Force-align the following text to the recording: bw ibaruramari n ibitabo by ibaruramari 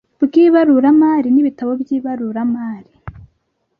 bw 0.23 0.31
ibaruramari 0.45 1.29
n 1.31 1.37
ibitabo 1.41 1.71
by 1.81 1.89
ibaruramari 1.97 2.93